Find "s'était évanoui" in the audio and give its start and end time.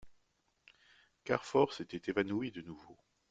1.73-2.49